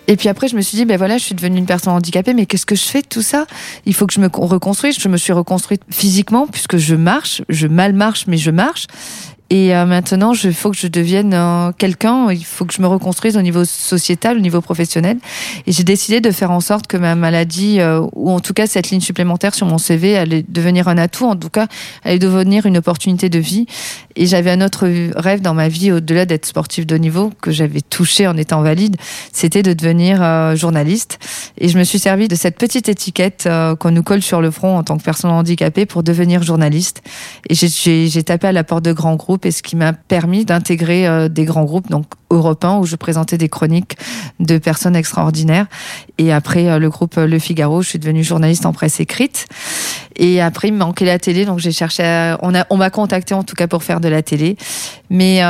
Et 0.09 0.17
puis 0.17 0.29
après, 0.29 0.49
je 0.49 0.57
me 0.57 0.61
suis 0.61 0.77
dit, 0.77 0.85
ben 0.85 0.97
voilà, 0.97 1.19
je 1.19 1.25
suis 1.25 1.35
devenue 1.35 1.59
une 1.59 1.67
personne 1.67 1.93
handicapée, 1.93 2.35
mais 2.35 2.47
qu'est-ce 2.47 2.67
que 2.67 2.77
je 2.77 2.85
fais 2.85 3.03
de 3.03 3.07
tout 3.07 3.23
ça? 3.23 3.47
Il 3.85 3.95
faut 3.95 4.07
que 4.07 4.13
je 4.13 4.21
me 4.21 4.29
reconstruise. 4.33 4.99
Je 4.99 5.09
me 5.09 5.17
suis 5.17 5.33
reconstruite 5.33 5.83
physiquement 5.91 6.47
puisque 6.47 6.77
je 6.77 6.95
marche, 6.95 7.43
je 7.49 7.67
mal 7.67 7.93
marche, 7.93 8.27
mais 8.27 8.37
je 8.37 8.51
marche. 8.51 8.87
Et 9.49 9.75
euh, 9.77 9.87
maintenant, 9.87 10.33
il 10.33 10.55
faut 10.55 10.71
que 10.73 10.77
je 10.77 10.89
devienne 10.89 11.33
euh, 11.33 11.71
quelqu'un, 11.71 12.33
il 12.33 12.45
faut 12.45 12.65
que 12.65 12.75
je 12.75 12.83
me 12.83 12.89
reconstruise 12.89 13.37
au 13.37 13.43
niveau 13.43 13.65
sociétal, 13.65 14.39
au 14.39 14.41
niveau 14.41 14.61
professionnel. 14.61 15.19
Et 15.67 15.73
j'ai 15.73 15.85
décidé 15.85 16.21
de 16.21 16.33
faire 16.33 16.51
en 16.51 16.61
sorte 16.61 16.89
que 16.89 16.97
ma 16.97 17.15
maladie, 17.15 17.79
euh, 17.79 18.05
ou 18.15 18.31
en 18.31 18.41
tout 18.41 18.55
cas 18.55 18.67
cette 18.67 18.91
ligne 18.91 19.01
supplémentaire 19.01 19.55
sur 19.55 19.67
mon 19.67 19.79
CV, 19.79 20.17
allait 20.17 20.45
devenir 20.49 20.89
un 20.89 20.99
atout, 20.99 21.27
en 21.27 21.37
tout 21.37 21.49
cas, 21.49 21.69
allait 22.03 22.19
devenir 22.19 22.67
une 22.67 22.77
opportunité 22.77 23.29
de 23.29 23.39
vie. 23.39 23.67
Et 24.17 24.27
j'avais 24.27 24.51
un 24.51 24.63
autre 24.63 24.89
rêve 25.15 25.43
dans 25.43 25.55
ma 25.55 25.69
vie, 25.69 25.93
au-delà 25.93 26.27
d'être 26.27 26.47
sportif 26.47 26.85
de 26.85 26.97
niveau, 26.97 27.31
que 27.41 27.53
j'avais 27.53 27.83
touché 27.83 28.27
en 28.27 28.37
étant 28.37 28.63
valide, 28.63 28.97
c'était 29.31 29.63
de 29.63 29.75
devenir 29.75 30.57
journaliste. 30.57 31.19
Et 31.59 31.69
je 31.69 31.79
me 31.79 31.85
suis 31.85 31.99
servi 31.99 32.27
de 32.27 32.35
cette 32.35 32.57
petite 32.57 32.89
étiquette 32.89 33.47
qu'on 33.79 33.91
nous 33.91 34.03
colle 34.03 34.23
sur 34.23 34.41
le 34.41 34.51
front 34.51 34.79
en 34.79 34.83
tant 34.85 34.97
que 34.97 35.03
personne 35.03 35.31
handicapée 35.31 35.85
pour 35.85 36.03
devenir 36.03 36.43
journaliste. 36.43 37.03
Et 37.51 37.55
j'ai 37.55 38.23
tapé 38.23 38.47
à 38.47 38.53
la 38.53 38.65
porte 38.65 38.87
de 38.87 38.95
grands 38.95 39.17
groupes 39.17 39.36
et 39.45 39.51
ce 39.51 39.63
qui 39.63 39.77
m'a 39.77 39.93
permis 39.93 40.45
d'intégrer 40.45 41.07
euh, 41.07 41.29
des 41.29 41.45
grands 41.45 41.65
groupes 41.65 41.91
donc 41.91 42.07
européens 42.31 42.79
où 42.79 42.87
je 42.87 42.97
présentais 42.97 43.37
des 43.37 43.49
chroniques 43.49 43.97
de 44.41 44.59
personnes 44.59 44.97
extraordinaires. 44.97 45.67
Et 46.19 46.33
après 46.33 46.69
euh, 46.69 46.79
le 46.79 46.89
groupe 46.89 47.19
euh, 47.19 47.27
Le 47.27 47.39
Figaro 47.39 47.83
je 47.83 47.89
suis 47.91 47.99
devenue 47.99 48.25
journaliste 48.25 48.65
en 48.65 48.73
presse 48.73 49.01
écrite. 49.01 49.47
Et 50.17 50.41
après 50.41 50.69
il 50.69 50.75
me 50.75 50.79
manquait 50.79 51.05
la 51.05 51.19
télé 51.19 51.45
donc 51.45 51.59
j'ai 51.59 51.73
cherché 51.73 52.05
à, 52.05 52.39
on 52.43 52.55
a 52.55 52.65
on 52.71 52.77
m'a 52.77 52.91
contacté 52.91 53.35
en 53.35 53.43
tout 53.43 53.57
cas 53.57 53.67
pour 53.67 53.83
faire 53.83 54.01
de 54.01 54.09
la 54.09 54.23
télé. 54.23 54.57
Mais 55.11 55.43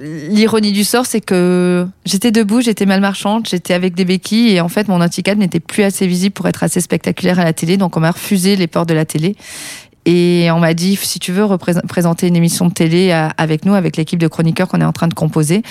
L'ironie 0.00 0.70
du 0.70 0.84
sort, 0.84 1.06
c'est 1.06 1.20
que 1.20 1.86
j'étais 2.04 2.30
debout, 2.30 2.60
j'étais 2.60 2.86
mal 2.86 3.00
marchande, 3.00 3.48
j'étais 3.48 3.74
avec 3.74 3.96
des 3.96 4.04
béquilles 4.04 4.50
et 4.50 4.60
en 4.60 4.68
fait 4.68 4.86
mon 4.86 5.00
handicap 5.00 5.36
n'était 5.36 5.58
plus 5.58 5.82
assez 5.82 6.06
visible 6.06 6.32
pour 6.32 6.46
être 6.46 6.62
assez 6.62 6.80
spectaculaire 6.80 7.40
à 7.40 7.44
la 7.44 7.52
télé, 7.52 7.76
donc 7.76 7.96
on 7.96 8.00
m'a 8.00 8.12
refusé 8.12 8.54
les 8.54 8.68
portes 8.68 8.88
de 8.88 8.94
la 8.94 9.04
télé. 9.04 9.34
Et 10.10 10.48
on 10.50 10.58
m'a 10.58 10.72
dit, 10.72 10.96
si 10.96 11.18
tu 11.18 11.32
veux 11.32 11.46
présenter 11.58 12.28
une 12.28 12.36
émission 12.36 12.64
de 12.64 12.72
télé 12.72 13.10
euh, 13.12 13.28
avec 13.36 13.66
nous, 13.66 13.74
avec 13.74 13.98
l'équipe 13.98 14.18
de 14.18 14.26
chroniqueurs 14.26 14.66
qu'on 14.66 14.80
est 14.80 14.84
en 14.86 14.92
train 14.92 15.06
de 15.06 15.12
composer, 15.12 15.62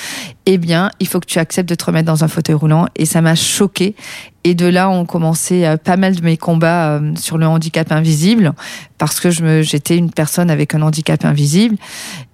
eh 0.46 0.60
bien, 0.60 0.92
il 1.00 1.08
faut 1.08 1.20
que 1.20 1.26
tu 1.26 1.40
acceptes 1.40 1.68
de 1.68 1.74
te 1.74 1.84
remettre 1.84 2.06
dans 2.06 2.24
un 2.24 2.28
fauteuil 2.28 2.54
roulant. 2.54 2.86
Et 2.96 3.06
ça 3.06 3.22
m'a 3.22 3.34
choqué. 3.34 3.96
Et 4.44 4.54
de 4.54 4.68
là 4.68 4.92
ont 4.92 5.06
commencé 5.06 5.66
euh, 5.66 5.76
pas 5.76 5.98
mal 5.98 6.16
de 6.16 6.22
mes 6.22 6.38
combats 6.38 6.90
euh, 6.90 7.16
sur 7.16 7.40
le 7.40 7.48
handicap 7.48 7.92
invisible, 7.92 8.54
parce 9.00 9.20
que 9.20 9.32
j'étais 9.64 9.98
une 9.98 10.12
personne 10.12 10.52
avec 10.52 10.76
un 10.76 10.84
handicap 10.84 11.26
invisible. 11.26 11.76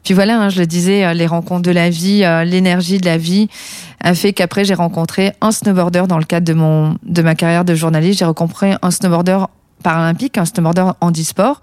Puis 0.04 0.14
voilà, 0.14 0.42
hein, 0.42 0.50
je 0.50 0.60
le 0.60 0.68
disais, 0.68 1.14
les 1.14 1.26
rencontres 1.26 1.62
de 1.62 1.72
la 1.72 1.90
vie, 1.90 2.26
l'énergie 2.46 2.98
de 2.98 3.06
la 3.06 3.18
vie 3.18 3.48
a 4.02 4.14
fait 4.14 4.34
qu'après 4.34 4.66
j'ai 4.66 4.74
rencontré 4.74 5.32
un 5.40 5.52
snowboarder 5.52 6.04
dans 6.10 6.18
le 6.18 6.26
cadre 6.26 6.46
de 6.46 6.54
mon 6.54 6.98
de 7.04 7.22
ma 7.22 7.36
carrière 7.36 7.64
de 7.64 7.74
journaliste. 7.74 8.20
J'ai 8.20 8.26
rencontré 8.26 8.76
un 8.82 8.92
snowboarder 8.92 9.46
paralympique, 9.84 10.38
un 10.38 10.46
snowboarder 10.46 10.92
handisport. 11.02 11.62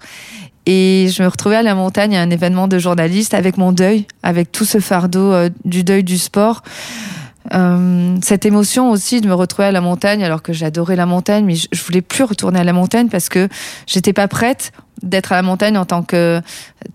Et 0.65 1.09
je 1.11 1.23
me 1.23 1.27
retrouvais 1.27 1.55
à 1.55 1.63
la 1.63 1.75
montagne 1.75 2.15
à 2.15 2.21
un 2.21 2.29
événement 2.29 2.67
de 2.67 2.77
journaliste 2.77 3.33
avec 3.33 3.57
mon 3.57 3.71
deuil, 3.71 4.05
avec 4.23 4.51
tout 4.51 4.65
ce 4.65 4.79
fardeau 4.79 5.33
euh, 5.33 5.49
du 5.65 5.83
deuil 5.83 6.03
du 6.03 6.17
sport. 6.17 6.61
Euh, 7.53 8.15
cette 8.21 8.45
émotion 8.45 8.91
aussi 8.91 9.19
de 9.19 9.27
me 9.27 9.33
retrouver 9.33 9.67
à 9.67 9.71
la 9.71 9.81
montagne 9.81 10.23
alors 10.23 10.43
que 10.43 10.53
j'adorais 10.53 10.95
la 10.95 11.07
montagne 11.07 11.43
mais 11.43 11.55
je, 11.55 11.67
je, 11.71 11.83
voulais 11.83 12.03
plus 12.03 12.23
retourner 12.23 12.59
à 12.59 12.63
la 12.63 12.71
montagne 12.71 13.09
parce 13.09 13.29
que 13.29 13.49
j'étais 13.87 14.13
pas 14.13 14.27
prête 14.27 14.71
d'être 15.03 15.31
à 15.31 15.35
la 15.35 15.41
montagne 15.41 15.77
en 15.77 15.85
tant 15.85 16.03
que 16.03 16.41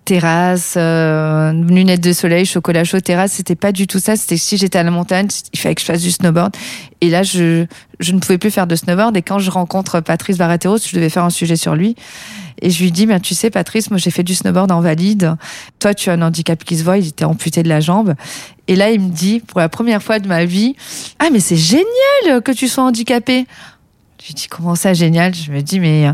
terrasse 0.04 0.74
euh, 0.76 1.52
lunettes 1.52 2.02
de 2.02 2.12
soleil 2.12 2.46
chocolat 2.46 2.84
chaud 2.84 3.00
terrasse 3.00 3.32
c'était 3.32 3.56
pas 3.56 3.72
du 3.72 3.86
tout 3.86 3.98
ça 3.98 4.14
c'était 4.14 4.36
si 4.36 4.56
j'étais 4.56 4.78
à 4.78 4.84
la 4.84 4.92
montagne 4.92 5.26
il 5.52 5.58
fallait 5.58 5.74
que 5.74 5.80
je 5.80 5.86
fasse 5.86 6.02
du 6.02 6.12
snowboard 6.12 6.56
et 7.00 7.10
là 7.10 7.22
je 7.24 7.66
je 7.98 8.12
ne 8.12 8.20
pouvais 8.20 8.38
plus 8.38 8.50
faire 8.50 8.66
de 8.66 8.76
snowboard 8.76 9.16
et 9.16 9.22
quand 9.22 9.40
je 9.40 9.50
rencontre 9.50 10.00
Patrice 10.00 10.38
Barreteros 10.38 10.78
je 10.78 10.94
devais 10.94 11.10
faire 11.10 11.24
un 11.24 11.30
sujet 11.30 11.56
sur 11.56 11.74
lui 11.74 11.96
et 12.62 12.70
je 12.70 12.82
lui 12.82 12.90
dis, 12.90 13.06
ben, 13.06 13.20
tu 13.20 13.34
sais, 13.34 13.50
Patrice, 13.50 13.90
moi, 13.90 13.98
j'ai 13.98 14.10
fait 14.10 14.22
du 14.22 14.34
snowboard 14.34 14.72
en 14.72 14.80
valide. 14.80 15.36
Toi, 15.78 15.94
tu 15.94 16.10
as 16.10 16.14
un 16.14 16.22
handicap 16.22 16.62
qui 16.64 16.76
se 16.76 16.84
voit, 16.84 16.98
il 16.98 17.08
était 17.08 17.24
amputé 17.24 17.62
de 17.62 17.68
la 17.68 17.80
jambe. 17.80 18.14
Et 18.68 18.76
là, 18.76 18.90
il 18.90 19.00
me 19.00 19.10
dit, 19.10 19.40
pour 19.40 19.60
la 19.60 19.68
première 19.68 20.02
fois 20.02 20.18
de 20.18 20.28
ma 20.28 20.44
vie, 20.44 20.74
ah, 21.18 21.28
mais 21.30 21.40
c'est 21.40 21.56
génial 21.56 22.42
que 22.42 22.52
tu 22.52 22.68
sois 22.68 22.84
handicapé. 22.84 23.46
Je 24.20 24.28
lui 24.28 24.35
dis, 24.35 24.46
comment 24.49 24.75
ça, 24.75 24.94
génial? 24.94 25.35
Je 25.35 25.52
me 25.52 25.61
dis, 25.61 25.78
mais, 25.78 26.11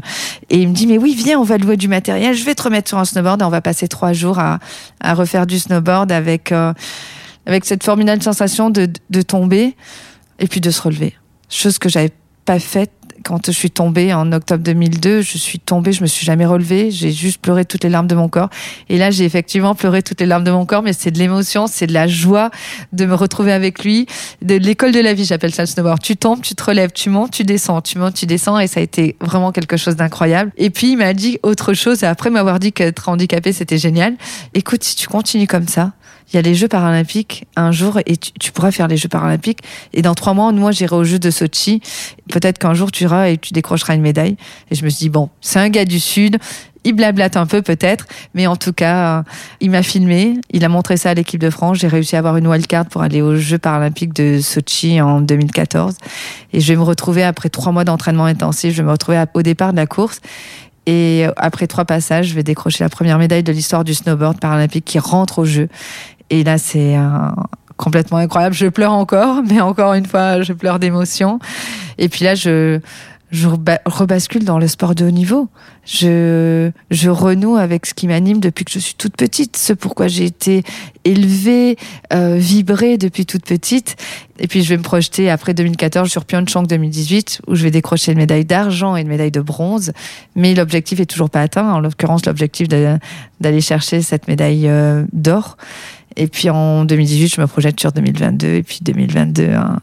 et 0.50 0.58
il 0.58 0.68
me 0.68 0.74
dit, 0.74 0.86
mais 0.86 0.98
oui, 0.98 1.14
viens, 1.16 1.38
on 1.38 1.44
va 1.44 1.56
louer 1.56 1.76
du 1.76 1.88
matériel, 1.88 2.34
je 2.34 2.44
vais 2.44 2.54
te 2.54 2.62
remettre 2.62 2.88
sur 2.88 2.98
un 2.98 3.04
snowboard 3.04 3.40
et 3.40 3.44
on 3.44 3.50
va 3.50 3.60
passer 3.60 3.88
trois 3.88 4.12
jours 4.12 4.38
à, 4.38 4.58
à 5.00 5.14
refaire 5.14 5.46
du 5.46 5.58
snowboard 5.58 6.10
avec, 6.10 6.52
euh, 6.52 6.72
avec 7.46 7.64
cette 7.64 7.84
formidable 7.84 8.22
sensation 8.22 8.70
de, 8.70 8.88
de 9.10 9.22
tomber 9.22 9.76
et 10.38 10.48
puis 10.48 10.60
de 10.60 10.70
se 10.70 10.82
relever. 10.82 11.14
Chose 11.48 11.78
que 11.78 11.88
j'avais 11.88 12.12
pas 12.44 12.58
faite 12.58 12.90
quand 13.22 13.46
je 13.46 13.52
suis 13.52 13.70
tombée 13.70 14.12
en 14.12 14.30
octobre 14.32 14.62
2002, 14.62 15.22
je 15.22 15.38
suis 15.38 15.58
tombée, 15.58 15.92
je 15.92 16.02
me 16.02 16.06
suis 16.06 16.26
jamais 16.26 16.46
relevée, 16.46 16.90
j'ai 16.90 17.12
juste 17.12 17.40
pleuré 17.40 17.64
toutes 17.64 17.84
les 17.84 17.90
larmes 17.90 18.06
de 18.06 18.14
mon 18.14 18.28
corps. 18.28 18.50
Et 18.88 18.98
là, 18.98 19.10
j'ai 19.10 19.24
effectivement 19.24 19.74
pleuré 19.74 20.02
toutes 20.02 20.20
les 20.20 20.26
larmes 20.26 20.44
de 20.44 20.50
mon 20.50 20.66
corps, 20.66 20.82
mais 20.82 20.92
c'est 20.92 21.10
de 21.10 21.18
l'émotion, 21.18 21.66
c'est 21.66 21.86
de 21.86 21.92
la 21.92 22.06
joie 22.06 22.50
de 22.92 23.04
me 23.06 23.14
retrouver 23.14 23.52
avec 23.52 23.84
lui, 23.84 24.06
de 24.42 24.56
l'école 24.56 24.92
de 24.92 25.00
la 25.00 25.14
vie, 25.14 25.24
j'appelle 25.24 25.54
ça 25.54 25.62
le 25.62 25.66
snowboard. 25.66 26.02
Tu 26.02 26.16
tombes, 26.16 26.42
tu 26.42 26.54
te 26.54 26.64
relèves, 26.64 26.92
tu 26.92 27.10
montes, 27.10 27.32
tu 27.32 27.44
descends, 27.44 27.80
tu 27.80 27.98
montes, 27.98 28.14
tu 28.14 28.26
descends, 28.26 28.58
et 28.58 28.66
ça 28.66 28.80
a 28.80 28.82
été 28.82 29.16
vraiment 29.20 29.52
quelque 29.52 29.76
chose 29.76 29.96
d'incroyable. 29.96 30.52
Et 30.56 30.70
puis, 30.70 30.92
il 30.92 30.96
m'a 30.96 31.14
dit 31.14 31.38
autre 31.42 31.74
chose, 31.74 32.04
après 32.04 32.30
m'avoir 32.30 32.58
dit 32.58 32.72
qu'être 32.72 33.08
handicapé, 33.08 33.52
c'était 33.52 33.78
génial. 33.78 34.14
Écoute, 34.54 34.84
si 34.84 34.96
tu 34.96 35.08
continues 35.08 35.46
comme 35.46 35.68
ça, 35.68 35.92
il 36.32 36.36
y 36.36 36.38
a 36.38 36.42
les 36.42 36.54
Jeux 36.54 36.68
paralympiques 36.68 37.46
un 37.56 37.72
jour 37.72 37.98
et 38.06 38.16
tu, 38.16 38.52
pourras 38.52 38.70
faire 38.70 38.88
les 38.88 38.96
Jeux 38.96 39.08
paralympiques. 39.08 39.60
Et 39.92 40.02
dans 40.02 40.14
trois 40.14 40.32
mois, 40.34 40.50
moi, 40.52 40.72
j'irai 40.72 40.96
aux 40.96 41.04
Jeux 41.04 41.18
de 41.18 41.30
Sochi. 41.30 41.82
Peut-être 42.30 42.58
qu'un 42.58 42.74
jour, 42.74 42.90
tu 42.90 43.04
iras 43.04 43.28
et 43.28 43.36
tu 43.36 43.52
décrocheras 43.52 43.94
une 43.94 44.00
médaille. 44.00 44.36
Et 44.70 44.74
je 44.74 44.84
me 44.84 44.88
suis 44.88 45.00
dit, 45.00 45.08
bon, 45.10 45.28
c'est 45.40 45.58
un 45.58 45.68
gars 45.68 45.84
du 45.84 46.00
Sud. 46.00 46.38
Il 46.84 46.94
blablate 46.94 47.36
un 47.36 47.46
peu 47.46 47.62
peut-être, 47.62 48.06
mais 48.34 48.48
en 48.48 48.56
tout 48.56 48.72
cas, 48.72 49.22
il 49.60 49.70
m'a 49.70 49.84
filmé, 49.84 50.40
il 50.50 50.64
a 50.64 50.68
montré 50.68 50.96
ça 50.96 51.10
à 51.10 51.14
l'équipe 51.14 51.40
de 51.40 51.50
France. 51.50 51.78
J'ai 51.78 51.86
réussi 51.86 52.16
à 52.16 52.18
avoir 52.18 52.36
une 52.38 52.48
wildcard 52.48 52.86
pour 52.86 53.02
aller 53.02 53.22
aux 53.22 53.36
Jeux 53.36 53.58
paralympiques 53.58 54.14
de 54.14 54.40
Sochi 54.40 55.00
en 55.00 55.20
2014. 55.20 55.94
Et 56.52 56.60
je 56.60 56.72
vais 56.72 56.76
me 56.76 56.82
retrouver 56.82 57.22
après 57.22 57.50
trois 57.50 57.70
mois 57.70 57.84
d'entraînement 57.84 58.24
intensif, 58.24 58.72
je 58.72 58.78
vais 58.78 58.86
me 58.86 58.90
retrouver 58.90 59.22
au 59.34 59.42
départ 59.42 59.70
de 59.72 59.76
la 59.76 59.86
course. 59.86 60.20
Et 60.86 61.26
après 61.36 61.68
trois 61.68 61.84
passages, 61.84 62.26
je 62.26 62.34
vais 62.34 62.42
décrocher 62.42 62.82
la 62.82 62.90
première 62.90 63.18
médaille 63.18 63.44
de 63.44 63.52
l'histoire 63.52 63.84
du 63.84 63.94
snowboard 63.94 64.40
paralympique 64.40 64.84
qui 64.84 64.98
rentre 64.98 65.38
au 65.38 65.44
jeu. 65.44 65.68
Et 66.32 66.44
là, 66.44 66.56
c'est 66.56 66.96
complètement 67.76 68.16
incroyable. 68.16 68.54
Je 68.54 68.66
pleure 68.66 68.92
encore, 68.92 69.42
mais 69.48 69.60
encore 69.60 69.92
une 69.92 70.06
fois, 70.06 70.40
je 70.42 70.54
pleure 70.54 70.78
d'émotion. 70.78 71.38
Et 71.98 72.08
puis 72.08 72.24
là, 72.24 72.34
je, 72.34 72.80
rebascule 73.84 74.44
dans 74.44 74.58
le 74.58 74.66
sport 74.66 74.94
de 74.94 75.04
haut 75.04 75.10
niveau. 75.10 75.48
Je, 75.84 76.70
je 76.90 77.10
renoue 77.10 77.56
avec 77.56 77.84
ce 77.84 77.92
qui 77.92 78.06
m'anime 78.06 78.40
depuis 78.40 78.64
que 78.64 78.70
je 78.70 78.78
suis 78.78 78.94
toute 78.94 79.16
petite, 79.16 79.56
ce 79.58 79.74
pourquoi 79.74 80.08
j'ai 80.08 80.24
été 80.24 80.62
élevée, 81.04 81.76
euh, 82.12 82.36
vibrée 82.38 82.96
depuis 82.96 83.26
toute 83.26 83.44
petite. 83.44 83.96
Et 84.38 84.46
puis 84.46 84.62
je 84.62 84.68
vais 84.68 84.76
me 84.76 84.82
projeter 84.82 85.28
après 85.28 85.54
2014 85.54 86.10
sur 86.10 86.24
Pyeongchang 86.24 86.66
2018 86.66 87.42
où 87.46 87.54
je 87.54 87.64
vais 87.64 87.70
décrocher 87.70 88.12
une 88.12 88.18
médaille 88.18 88.44
d'argent 88.44 88.96
et 88.96 89.02
une 89.02 89.08
médaille 89.08 89.30
de 89.30 89.40
bronze. 89.40 89.92
Mais 90.34 90.54
l'objectif 90.54 91.00
est 91.00 91.06
toujours 91.06 91.30
pas 91.30 91.40
atteint. 91.40 91.72
En 91.72 91.80
l'occurrence, 91.80 92.26
l'objectif 92.26 92.68
d'aller 92.68 93.60
chercher 93.60 94.02
cette 94.02 94.28
médaille 94.28 94.68
euh, 94.68 95.04
d'or. 95.12 95.56
Et 96.16 96.26
puis 96.26 96.50
en 96.50 96.84
2018, 96.84 97.34
je 97.34 97.40
me 97.40 97.46
projette 97.46 97.78
sur 97.80 97.92
2022 97.92 98.48
et 98.48 98.62
puis 98.62 98.78
2022. 98.82 99.50
Hein, 99.50 99.78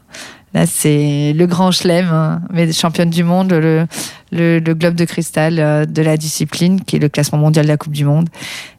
Là, 0.52 0.66
c'est 0.66 1.32
le 1.32 1.46
grand 1.46 1.70
chelem, 1.70 2.06
hein, 2.06 2.42
mais 2.52 2.72
championne 2.72 3.10
du 3.10 3.22
monde, 3.22 3.52
le, 3.52 3.86
le, 4.32 4.58
le, 4.58 4.74
globe 4.74 4.96
de 4.96 5.04
cristal 5.04 5.60
euh, 5.60 5.84
de 5.84 6.02
la 6.02 6.16
discipline, 6.16 6.80
qui 6.82 6.96
est 6.96 6.98
le 6.98 7.08
classement 7.08 7.38
mondial 7.38 7.66
de 7.66 7.70
la 7.70 7.76
Coupe 7.76 7.92
du 7.92 8.04
Monde. 8.04 8.28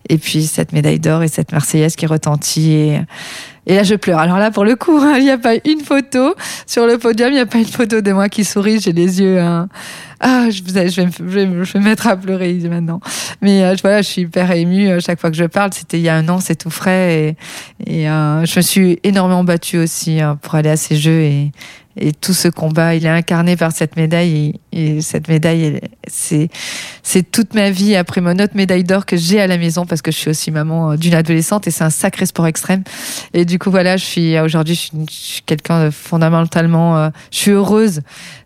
Et 0.10 0.18
puis 0.18 0.44
cette 0.44 0.74
médaille 0.74 1.00
d'or 1.00 1.24
et 1.24 1.30
cette 1.30 1.54
Marseillaise 1.54 1.96
qui 1.96 2.06
retentit. 2.08 2.74
Et, 2.74 3.02
et 3.68 3.76
là, 3.76 3.84
je 3.84 3.96
pleure. 3.96 4.20
Alors 4.20 4.38
là, 4.38 4.52
pour 4.52 4.66
le 4.66 4.76
coup, 4.76 4.98
hein, 4.98 5.16
il 5.18 5.24
n'y 5.24 5.32
a 5.32 5.38
pas 5.38 5.54
une 5.64 5.80
photo 5.80 6.36
sur 6.68 6.86
le 6.86 6.98
podium, 6.98 7.30
il 7.30 7.36
n'y 7.36 7.40
a 7.40 7.46
pas 7.46 7.60
une 7.60 7.66
photo 7.66 8.02
de 8.02 8.12
moi 8.12 8.28
qui 8.28 8.44
sourit. 8.44 8.82
J'ai 8.82 8.92
les 8.92 9.22
yeux. 9.22 9.40
Hein. 9.40 9.70
Ah, 10.24 10.50
je, 10.52 10.62
je, 10.62 10.72
vais, 10.72 10.90
je, 10.90 11.02
vais, 11.02 11.46
me 11.48 11.80
mettre 11.80 12.06
à 12.06 12.16
pleurer 12.16 12.54
maintenant. 12.70 13.00
Mais 13.42 13.64
euh, 13.64 13.76
voilà, 13.82 14.04
je 14.04 14.08
suis 14.08 14.22
hyper 14.22 14.52
émue 14.52 14.88
euh, 14.88 15.00
chaque 15.00 15.20
fois 15.20 15.32
que 15.32 15.36
je 15.36 15.46
parle. 15.46 15.74
C'était 15.74 15.98
il 15.98 16.04
y 16.04 16.10
a 16.10 16.16
un 16.16 16.30
an, 16.30 16.40
c'est 16.40 16.56
tout 16.56 16.70
frais. 16.70 17.36
Et, 17.88 18.02
et 18.02 18.10
euh, 18.10 18.46
je 18.46 18.58
me 18.58 18.62
suis 18.62 19.00
énormément 19.04 19.44
battue 19.44 19.80
aussi 19.80 20.22
hein, 20.22 20.38
pour 20.40 20.54
aller 20.54 20.70
à 20.70 20.78
ces 20.78 20.96
Jeux. 20.96 21.22
Et, 21.22 21.52
et 21.98 22.12
tout 22.14 22.34
ce 22.34 22.48
combat, 22.48 22.96
il 22.96 23.06
est 23.06 23.10
incarné 23.10 23.56
par 23.56 23.72
cette 23.72 23.96
médaille. 23.96 24.54
Et, 24.72 24.96
et 24.98 25.02
cette 25.02 25.28
médaille, 25.28 25.82
c'est 26.08 26.50
toute 27.32 27.54
ma 27.54 27.72
vie 27.72 27.96
après 27.96 28.22
mon 28.22 28.40
autre 28.40 28.56
médaille 28.56 28.84
d'or 28.84 29.06
que 29.06 29.18
j'ai 29.18 29.42
à 29.42 29.48
la 29.48 29.58
maison 29.58 29.86
parce 29.86 30.02
que 30.02 30.12
je 30.12 30.18
suis 30.18 30.30
aussi 30.30 30.52
maman 30.52 30.96
d'une 30.96 31.14
adolescente 31.14 31.68
et 31.68 31.72
c'est 31.72 31.84
un 31.84 31.90
sacré 31.90 32.26
sport 32.26 32.48
extrême. 32.48 32.84
Et 33.34 33.46
du 33.46 33.60
coup, 33.60 33.72
voilà, 33.72 33.98
je 33.98 34.06
suis 34.06 34.40
aujourd'hui, 34.40 34.76
je 34.76 34.80
suis, 34.80 34.92
suis 35.10 35.42
quelqu'un 35.44 35.86
de 35.86 35.90
fondamentalement, 35.90 36.98
euh, 36.98 37.10
je 37.32 37.38
suis 37.38 37.52
heureuse. 37.52 38.02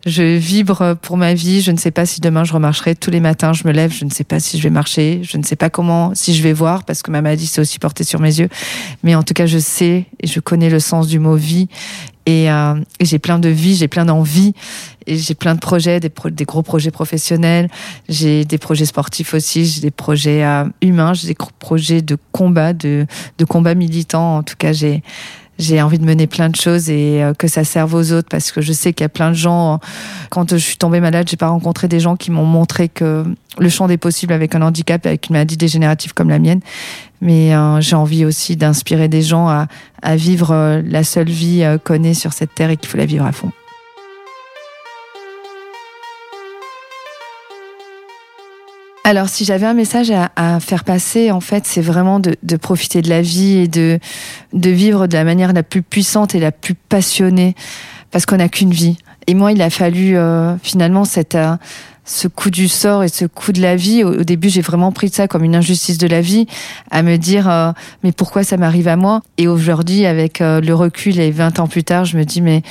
Je 0.05 0.37
vibre 0.37 0.95
pour 1.01 1.17
ma 1.17 1.33
vie. 1.33 1.61
Je 1.61 1.71
ne 1.71 1.77
sais 1.77 1.91
pas 1.91 2.05
si 2.05 2.21
demain 2.21 2.43
je 2.43 2.53
remarcherai. 2.53 2.95
Tous 2.95 3.09
les 3.09 3.19
matins, 3.19 3.53
je 3.53 3.67
me 3.67 3.71
lève. 3.71 3.91
Je 3.91 4.05
ne 4.05 4.11
sais 4.11 4.23
pas 4.23 4.39
si 4.39 4.57
je 4.57 4.63
vais 4.63 4.69
marcher. 4.69 5.21
Je 5.23 5.37
ne 5.37 5.43
sais 5.43 5.55
pas 5.55 5.69
comment, 5.69 6.13
si 6.13 6.35
je 6.35 6.43
vais 6.43 6.53
voir 6.53 6.83
parce 6.83 7.01
que 7.01 7.11
ma 7.11 7.21
maladie 7.21 7.47
s'est 7.47 7.61
aussi 7.61 7.79
portée 7.79 8.03
sur 8.03 8.19
mes 8.19 8.39
yeux. 8.39 8.49
Mais 9.03 9.15
en 9.15 9.23
tout 9.23 9.33
cas, 9.33 9.47
je 9.47 9.57
sais 9.57 10.05
et 10.21 10.27
je 10.27 10.39
connais 10.39 10.69
le 10.69 10.79
sens 10.79 11.07
du 11.07 11.19
mot 11.19 11.35
vie 11.35 11.67
et, 12.25 12.49
euh, 12.49 12.75
j'ai 12.99 13.19
plein 13.19 13.39
de 13.39 13.49
vie, 13.49 13.75
j'ai 13.75 13.87
plein 13.87 14.05
d'envie, 14.05 14.53
et 15.07 15.17
j'ai 15.17 15.35
plein 15.35 15.53
de 15.53 15.59
projets, 15.59 15.99
des, 15.99 16.09
pro 16.09 16.29
des, 16.29 16.45
gros 16.45 16.63
projets 16.63 16.91
professionnels, 16.91 17.69
j'ai 18.09 18.45
des 18.45 18.57
projets 18.57 18.85
sportifs 18.85 19.33
aussi, 19.33 19.65
j'ai 19.65 19.81
des 19.81 19.91
projets 19.91 20.43
euh, 20.43 20.65
humains, 20.81 21.13
j'ai 21.13 21.27
des 21.27 21.37
projets 21.59 22.01
de 22.01 22.17
combat, 22.31 22.73
de, 22.73 23.05
de 23.37 23.45
combat 23.45 23.75
militant. 23.75 24.37
En 24.37 24.43
tout 24.43 24.55
cas, 24.57 24.73
j'ai 24.73 25.03
j'ai 25.57 25.81
envie 25.81 25.99
de 25.99 26.05
mener 26.05 26.27
plein 26.27 26.49
de 26.49 26.55
choses 26.55 26.89
et 26.89 27.23
euh, 27.23 27.33
que 27.33 27.47
ça 27.47 27.63
serve 27.63 27.93
aux 27.93 28.11
autres 28.11 28.27
parce 28.29 28.51
que 28.51 28.61
je 28.61 28.73
sais 28.73 28.93
qu'il 28.93 29.03
y 29.03 29.05
a 29.05 29.09
plein 29.09 29.29
de 29.29 29.35
gens. 29.35 29.79
Quand 30.29 30.51
je 30.51 30.57
suis 30.57 30.77
tombée 30.77 30.99
malade, 30.99 31.27
j'ai 31.29 31.37
pas 31.37 31.47
rencontré 31.47 31.87
des 31.87 31.99
gens 31.99 32.15
qui 32.15 32.31
m'ont 32.31 32.45
montré 32.45 32.89
que 32.89 33.23
le 33.57 33.69
champ 33.69 33.87
des 33.87 33.97
possibles 33.97 34.33
avec 34.33 34.55
un 34.55 34.61
handicap, 34.61 35.05
avec 35.05 35.29
une 35.29 35.33
maladie 35.33 35.57
dégénérative 35.57 36.13
comme 36.13 36.29
la 36.29 36.39
mienne. 36.39 36.59
Mais 37.21 37.55
euh, 37.55 37.81
j'ai 37.81 37.95
envie 37.95 38.25
aussi 38.25 38.55
d'inspirer 38.55 39.07
des 39.07 39.21
gens 39.21 39.47
à, 39.47 39.67
à 40.01 40.15
vivre 40.15 40.51
euh, 40.51 40.81
la 40.85 41.03
seule 41.03 41.29
vie 41.29 41.63
euh, 41.63 41.77
qu'on 41.77 42.03
ait 42.03 42.13
sur 42.13 42.33
cette 42.33 42.53
terre 42.53 42.69
et 42.69 42.77
qu'il 42.77 42.89
faut 42.89 42.97
la 42.97 43.05
vivre 43.05 43.25
à 43.25 43.31
fond. 43.31 43.51
Alors, 49.07 49.29
si 49.29 49.45
j'avais 49.45 49.67
un 49.67 49.75
message 49.75 50.09
à, 50.09 50.31
à, 50.35 50.59
faire 50.59 50.83
passer, 50.83 51.29
en 51.29 51.39
fait, 51.39 51.67
c'est 51.67 51.79
vraiment 51.79 52.19
de, 52.19 52.35
de, 52.41 52.57
profiter 52.57 53.03
de 53.03 53.09
la 53.09 53.21
vie 53.21 53.57
et 53.57 53.67
de, 53.67 53.99
de 54.53 54.69
vivre 54.71 55.05
de 55.05 55.13
la 55.13 55.23
manière 55.23 55.53
la 55.53 55.61
plus 55.61 55.83
puissante 55.83 56.33
et 56.33 56.39
la 56.39 56.51
plus 56.51 56.73
passionnée, 56.73 57.53
parce 58.09 58.25
qu'on 58.25 58.37
n'a 58.37 58.49
qu'une 58.49 58.71
vie. 58.71 58.97
Et 59.27 59.35
moi, 59.35 59.51
il 59.51 59.61
a 59.61 59.69
fallu 59.69 60.17
euh, 60.17 60.57
finalement 60.57 61.05
cette, 61.05 61.35
euh, 61.35 61.55
ce 62.05 62.27
coup 62.27 62.51
du 62.51 62.67
sort 62.67 63.03
et 63.03 63.09
ce 63.09 63.25
coup 63.25 63.51
de 63.51 63.61
la 63.61 63.75
vie. 63.75 64.03
Au, 64.03 64.21
au 64.21 64.23
début, 64.23 64.49
j'ai 64.49 64.61
vraiment 64.61 64.91
pris 64.91 65.09
ça 65.09 65.27
comme 65.27 65.43
une 65.43 65.55
injustice 65.55 65.97
de 65.97 66.07
la 66.07 66.21
vie, 66.21 66.45
à 66.91 67.01
me 67.03 67.17
dire 67.17 67.49
euh, 67.49 67.71
mais 68.03 68.11
pourquoi 68.11 68.43
ça 68.43 68.57
m'arrive 68.57 68.87
à 68.87 68.95
moi? 68.95 69.21
Et 69.37 69.47
aujourd'hui, 69.47 70.05
avec 70.05 70.39
euh, 70.39 70.61
le 70.61 70.73
recul 70.73 71.19
et 71.19 71.31
20 71.31 71.59
ans 71.59 71.67
plus 71.67 71.83
tard, 71.83 72.05
je 72.05 72.17
me 72.17 72.23
dis 72.23 72.41
mais 72.41 72.61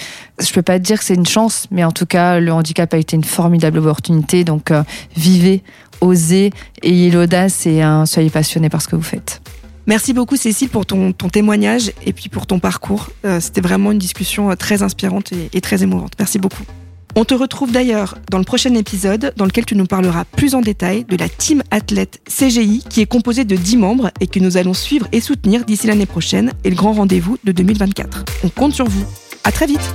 je 0.40 0.52
peux 0.52 0.62
pas 0.62 0.78
dire 0.78 0.98
que 0.98 1.04
c'est 1.04 1.14
une 1.14 1.26
chance, 1.26 1.66
mais 1.70 1.84
en 1.84 1.92
tout 1.92 2.06
cas, 2.06 2.40
le 2.40 2.52
handicap 2.52 2.94
a 2.94 2.96
été 2.96 3.16
une 3.16 3.24
formidable 3.24 3.78
opportunité. 3.78 4.44
Donc, 4.44 4.70
euh, 4.70 4.82
vivez 5.16 5.62
osez, 6.00 6.50
ayez 6.82 7.10
l'audace 7.10 7.66
et 7.66 7.82
soyez 8.06 8.30
passionnés 8.30 8.68
par 8.68 8.82
ce 8.82 8.88
que 8.88 8.96
vous 8.96 9.02
faites. 9.02 9.40
Merci 9.86 10.14
beaucoup 10.14 10.36
Cécile 10.36 10.70
pour 10.70 10.86
ton, 10.86 11.12
témoignage 11.12 11.92
et 12.06 12.12
puis 12.12 12.28
pour 12.28 12.46
ton 12.46 12.58
parcours. 12.58 13.10
Euh, 13.26 13.38
C'était 13.40 13.60
vraiment 13.60 13.92
une 13.92 13.98
discussion 13.98 14.54
très 14.56 14.82
inspirante 14.82 15.32
et, 15.32 15.50
et 15.52 15.60
très 15.60 15.82
émouvante. 15.82 16.12
Merci 16.18 16.38
beaucoup. 16.38 16.64
On 17.16 17.24
te 17.24 17.34
retrouve 17.34 17.70
d'ailleurs 17.70 18.16
dans 18.30 18.38
le 18.38 18.44
prochain 18.44 18.74
épisode 18.74 19.32
dans 19.36 19.44
lequel 19.44 19.64
tu 19.64 19.76
nous 19.76 19.86
parleras 19.86 20.24
plus 20.24 20.54
en 20.54 20.62
détail 20.62 21.04
de 21.04 21.16
la 21.16 21.28
team 21.28 21.62
athlète 21.70 22.20
CGI 22.28 22.82
qui 22.88 23.02
est 23.02 23.06
composée 23.06 23.44
de 23.44 23.54
10 23.54 23.76
membres 23.76 24.10
et 24.20 24.26
que 24.26 24.40
nous 24.40 24.56
allons 24.56 24.74
suivre 24.74 25.06
et 25.12 25.20
soutenir 25.20 25.64
d'ici 25.64 25.86
l'année 25.86 26.06
prochaine 26.06 26.52
et 26.64 26.70
le 26.70 26.76
grand 26.76 26.92
rendez-vous 26.92 27.38
de 27.44 27.52
2024. 27.52 28.24
On 28.42 28.48
compte 28.48 28.72
sur 28.72 28.88
vous. 28.88 29.04
À 29.44 29.52
très 29.52 29.66
vite! 29.66 29.94